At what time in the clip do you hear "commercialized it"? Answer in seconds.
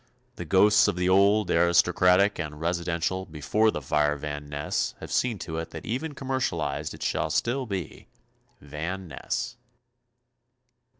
6.15-7.03